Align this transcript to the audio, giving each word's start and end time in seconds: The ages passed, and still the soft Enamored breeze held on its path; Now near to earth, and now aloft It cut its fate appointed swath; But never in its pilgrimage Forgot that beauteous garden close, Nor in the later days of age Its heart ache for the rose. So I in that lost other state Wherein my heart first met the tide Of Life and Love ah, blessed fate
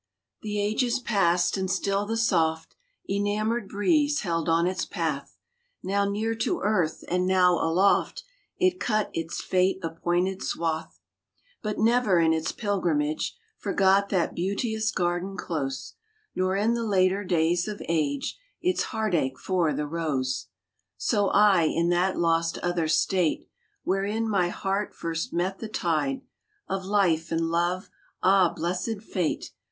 The 0.41 0.59
ages 0.59 0.99
passed, 0.99 1.57
and 1.57 1.69
still 1.69 2.07
the 2.07 2.17
soft 2.17 2.75
Enamored 3.07 3.69
breeze 3.69 4.21
held 4.21 4.49
on 4.49 4.65
its 4.65 4.83
path; 4.83 5.37
Now 5.83 6.05
near 6.05 6.33
to 6.37 6.59
earth, 6.61 7.03
and 7.07 7.27
now 7.27 7.53
aloft 7.53 8.23
It 8.57 8.79
cut 8.79 9.11
its 9.13 9.43
fate 9.43 9.77
appointed 9.83 10.41
swath; 10.41 10.99
But 11.61 11.77
never 11.77 12.17
in 12.19 12.33
its 12.33 12.51
pilgrimage 12.51 13.37
Forgot 13.59 14.09
that 14.09 14.33
beauteous 14.33 14.89
garden 14.89 15.37
close, 15.37 15.93
Nor 16.35 16.55
in 16.55 16.73
the 16.73 16.83
later 16.83 17.23
days 17.23 17.67
of 17.67 17.79
age 17.87 18.39
Its 18.59 18.81
heart 18.85 19.13
ache 19.13 19.37
for 19.37 19.71
the 19.71 19.85
rose. 19.85 20.47
So 20.97 21.27
I 21.27 21.65
in 21.65 21.89
that 21.89 22.17
lost 22.17 22.57
other 22.63 22.87
state 22.87 23.45
Wherein 23.83 24.27
my 24.27 24.49
heart 24.49 24.95
first 24.95 25.31
met 25.31 25.59
the 25.59 25.69
tide 25.69 26.23
Of 26.67 26.85
Life 26.85 27.31
and 27.31 27.51
Love 27.51 27.91
ah, 28.23 28.51
blessed 28.51 29.03
fate 29.03 29.51